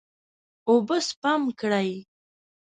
اوبه 0.69 0.97
سپم 1.09 1.41
کړئ. 1.59 1.91